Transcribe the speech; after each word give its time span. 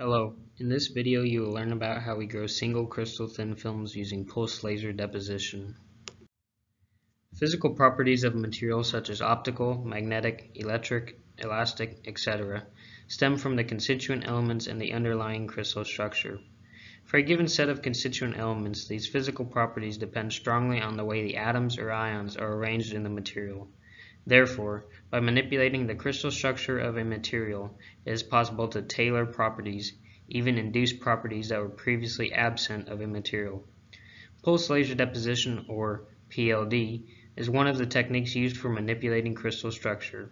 Hello, 0.00 0.36
in 0.58 0.68
this 0.68 0.86
video 0.86 1.22
you 1.22 1.40
will 1.40 1.50
learn 1.50 1.72
about 1.72 2.02
how 2.02 2.14
we 2.14 2.26
grow 2.26 2.46
single 2.46 2.86
crystal 2.86 3.26
thin 3.26 3.56
films 3.56 3.96
using 3.96 4.24
pulsed 4.24 4.62
laser 4.62 4.92
deposition. 4.92 5.74
Physical 7.34 7.74
properties 7.74 8.22
of 8.22 8.36
materials 8.36 8.88
such 8.88 9.10
as 9.10 9.20
optical, 9.20 9.82
magnetic, 9.84 10.52
electric, 10.54 11.18
elastic, 11.38 11.98
etc. 12.06 12.64
stem 13.08 13.36
from 13.36 13.56
the 13.56 13.64
constituent 13.64 14.24
elements 14.24 14.68
and 14.68 14.80
the 14.80 14.92
underlying 14.92 15.48
crystal 15.48 15.84
structure. 15.84 16.38
For 17.02 17.16
a 17.16 17.22
given 17.24 17.48
set 17.48 17.68
of 17.68 17.82
constituent 17.82 18.38
elements, 18.38 18.86
these 18.86 19.08
physical 19.08 19.46
properties 19.46 19.98
depend 19.98 20.32
strongly 20.32 20.80
on 20.80 20.96
the 20.96 21.04
way 21.04 21.24
the 21.24 21.38
atoms 21.38 21.76
or 21.76 21.90
ions 21.90 22.36
are 22.36 22.54
arranged 22.54 22.92
in 22.92 23.02
the 23.02 23.10
material. 23.10 23.68
Therefore, 24.26 24.84
by 25.10 25.20
manipulating 25.20 25.86
the 25.86 25.94
crystal 25.94 26.30
structure 26.30 26.78
of 26.78 26.96
a 26.96 27.04
material, 27.04 27.78
it 28.04 28.12
is 28.12 28.22
possible 28.22 28.68
to 28.68 28.82
tailor 28.82 29.24
properties, 29.24 29.92
even 30.28 30.58
induce 30.58 30.92
properties 30.92 31.48
that 31.48 31.60
were 31.60 31.68
previously 31.68 32.32
absent 32.32 32.88
of 32.88 33.00
a 33.00 33.06
material. 33.06 33.66
Pulse 34.42 34.70
laser 34.70 34.94
deposition, 34.94 35.64
or 35.68 36.04
PLD, 36.30 37.04
is 37.36 37.48
one 37.48 37.66
of 37.66 37.78
the 37.78 37.86
techniques 37.86 38.34
used 38.34 38.56
for 38.56 38.68
manipulating 38.68 39.34
crystal 39.34 39.70
structure, 39.70 40.30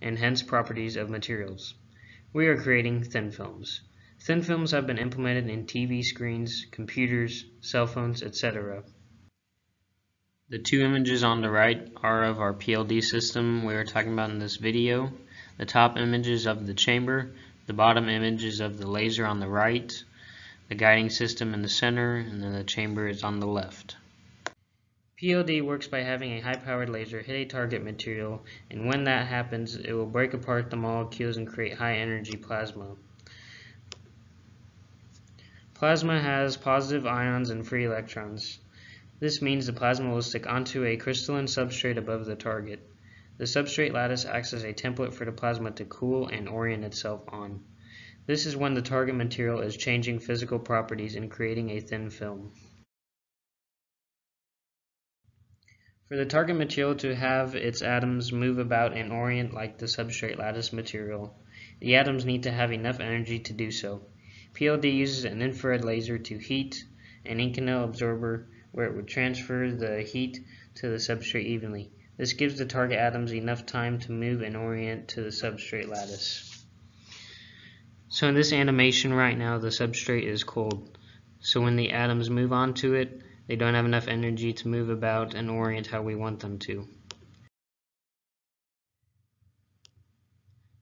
and 0.00 0.18
hence 0.18 0.42
properties 0.42 0.96
of 0.96 1.10
materials. 1.10 1.74
We 2.32 2.46
are 2.46 2.56
creating 2.56 3.02
thin 3.02 3.30
films. 3.30 3.82
Thin 4.20 4.42
films 4.42 4.70
have 4.70 4.86
been 4.86 4.98
implemented 4.98 5.48
in 5.48 5.66
TV 5.66 6.02
screens, 6.02 6.66
computers, 6.70 7.44
cell 7.60 7.86
phones, 7.86 8.22
etc. 8.22 8.84
The 10.50 10.58
two 10.58 10.82
images 10.82 11.24
on 11.24 11.40
the 11.40 11.48
right 11.48 11.90
are 12.02 12.24
of 12.24 12.38
our 12.38 12.52
PLD 12.52 13.02
system 13.02 13.64
we 13.64 13.72
are 13.74 13.84
talking 13.84 14.12
about 14.12 14.28
in 14.28 14.38
this 14.38 14.56
video. 14.56 15.10
The 15.56 15.64
top 15.64 15.96
image 15.96 16.28
is 16.28 16.44
of 16.44 16.66
the 16.66 16.74
chamber, 16.74 17.30
the 17.64 17.72
bottom 17.72 18.10
image 18.10 18.44
is 18.44 18.60
of 18.60 18.76
the 18.76 18.86
laser 18.86 19.24
on 19.24 19.40
the 19.40 19.48
right, 19.48 20.04
the 20.68 20.74
guiding 20.74 21.08
system 21.08 21.54
in 21.54 21.62
the 21.62 21.68
center, 21.70 22.16
and 22.16 22.42
then 22.42 22.52
the 22.52 22.62
chamber 22.62 23.08
is 23.08 23.24
on 23.24 23.40
the 23.40 23.46
left. 23.46 23.96
PLD 25.18 25.62
works 25.62 25.88
by 25.88 26.02
having 26.02 26.32
a 26.32 26.40
high-powered 26.40 26.90
laser 26.90 27.22
hit 27.22 27.36
a 27.36 27.46
target 27.46 27.82
material, 27.82 28.44
and 28.70 28.86
when 28.86 29.04
that 29.04 29.26
happens, 29.26 29.76
it 29.76 29.94
will 29.94 30.04
break 30.04 30.34
apart 30.34 30.68
the 30.68 30.76
molecules 30.76 31.38
and 31.38 31.48
create 31.48 31.78
high-energy 31.78 32.36
plasma. 32.36 32.96
Plasma 35.72 36.20
has 36.20 36.58
positive 36.58 37.06
ions 37.06 37.48
and 37.48 37.66
free 37.66 37.86
electrons. 37.86 38.58
This 39.20 39.40
means 39.40 39.66
the 39.66 39.72
plasma 39.72 40.10
will 40.10 40.22
stick 40.22 40.46
onto 40.46 40.84
a 40.84 40.96
crystalline 40.96 41.46
substrate 41.46 41.96
above 41.96 42.26
the 42.26 42.34
target. 42.34 42.80
The 43.38 43.44
substrate 43.44 43.92
lattice 43.92 44.24
acts 44.24 44.52
as 44.52 44.64
a 44.64 44.72
template 44.72 45.12
for 45.12 45.24
the 45.24 45.32
plasma 45.32 45.70
to 45.72 45.84
cool 45.84 46.26
and 46.26 46.48
orient 46.48 46.84
itself 46.84 47.22
on. 47.28 47.64
This 48.26 48.44
is 48.46 48.56
when 48.56 48.74
the 48.74 48.82
target 48.82 49.14
material 49.14 49.60
is 49.60 49.76
changing 49.76 50.18
physical 50.18 50.58
properties 50.58 51.14
and 51.14 51.30
creating 51.30 51.70
a 51.70 51.80
thin 51.80 52.10
film. 52.10 52.52
For 56.08 56.16
the 56.16 56.26
target 56.26 56.56
material 56.56 56.96
to 56.96 57.14
have 57.14 57.54
its 57.54 57.82
atoms 57.82 58.32
move 58.32 58.58
about 58.58 58.96
and 58.96 59.12
orient 59.12 59.54
like 59.54 59.78
the 59.78 59.86
substrate 59.86 60.38
lattice 60.38 60.72
material, 60.72 61.38
the 61.80 61.96
atoms 61.96 62.24
need 62.24 62.42
to 62.42 62.50
have 62.50 62.72
enough 62.72 63.00
energy 63.00 63.38
to 63.38 63.52
do 63.52 63.70
so. 63.70 64.06
PLD 64.54 64.92
uses 64.92 65.24
an 65.24 65.40
infrared 65.40 65.84
laser 65.84 66.18
to 66.18 66.38
heat 66.38 66.84
an 67.24 67.38
Inconel 67.38 67.84
absorber 67.84 68.48
where 68.74 68.86
it 68.86 68.96
would 68.96 69.06
transfer 69.06 69.70
the 69.70 70.02
heat 70.02 70.44
to 70.74 70.88
the 70.88 70.96
substrate 70.96 71.46
evenly. 71.46 71.92
This 72.16 72.32
gives 72.32 72.58
the 72.58 72.66
target 72.66 72.98
atoms 72.98 73.32
enough 73.32 73.66
time 73.66 74.00
to 74.00 74.12
move 74.12 74.42
and 74.42 74.56
orient 74.56 75.08
to 75.08 75.22
the 75.22 75.28
substrate 75.28 75.88
lattice. 75.88 76.64
So 78.08 78.28
in 78.28 78.34
this 78.34 78.52
animation 78.52 79.14
right 79.14 79.38
now, 79.38 79.58
the 79.58 79.68
substrate 79.68 80.24
is 80.24 80.42
cold. 80.42 80.98
So 81.38 81.60
when 81.60 81.76
the 81.76 81.92
atoms 81.92 82.28
move 82.30 82.52
onto 82.52 82.94
it, 82.94 83.22
they 83.46 83.54
don't 83.54 83.74
have 83.74 83.84
enough 83.84 84.08
energy 84.08 84.52
to 84.54 84.68
move 84.68 84.90
about 84.90 85.34
and 85.34 85.48
orient 85.48 85.86
how 85.86 86.02
we 86.02 86.16
want 86.16 86.40
them 86.40 86.58
to. 86.60 86.88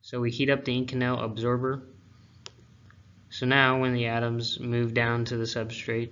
So 0.00 0.18
we 0.20 0.30
heat 0.30 0.48
up 0.48 0.64
the 0.64 0.80
Inconel 0.80 1.22
absorber. 1.22 1.82
So 3.28 3.44
now 3.44 3.80
when 3.80 3.92
the 3.92 4.06
atoms 4.06 4.58
move 4.60 4.94
down 4.94 5.26
to 5.26 5.36
the 5.36 5.44
substrate, 5.44 6.10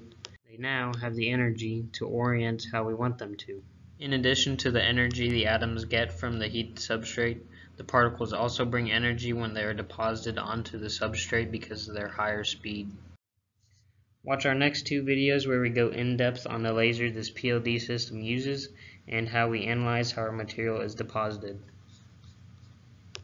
now 0.61 0.93
have 1.01 1.15
the 1.15 1.31
energy 1.31 1.87
to 1.93 2.07
orient 2.07 2.67
how 2.71 2.85
we 2.85 2.95
want 2.95 3.17
them 3.19 3.35
to. 3.35 3.63
In 3.99 4.13
addition 4.13 4.57
to 4.59 4.71
the 4.71 4.85
energy 4.85 5.31
the 5.31 5.47
atoms 5.47 5.87
get 5.87 6.13
from 6.13 6.39
the 6.39 6.49
heat 6.49 6.77
substrate, 6.77 7.41
the 7.77 7.85
particles 7.85 8.35
also 8.35 8.65
bring 8.65 8.93
energy 8.93 9.33
when 9.33 9.55
they 9.55 9.65
are 9.65 9.73
deposited 9.73 10.39
onto 10.39 10.79
the 10.79 10.89
substrate 10.89 11.51
because 11.51 11.89
of 11.89 11.95
their 11.95 12.09
higher 12.09 12.45
speed. 12.45 12.91
Watch 14.23 14.45
our 14.45 14.55
next 14.55 14.87
two 14.87 15.03
videos 15.03 15.49
where 15.49 15.63
we 15.63 15.71
go 15.71 15.89
in 15.89 16.19
depth 16.19 16.47
on 16.47 16.63
the 16.63 16.75
laser 16.75 17.11
this 17.11 17.31
PLD 17.31 17.81
system 17.81 18.21
uses 18.21 18.69
and 19.09 19.27
how 19.27 19.49
we 19.49 19.65
analyze 19.65 20.13
how 20.13 20.23
our 20.23 20.33
material 20.33 20.83
is 20.83 20.95
deposited. 20.95 21.59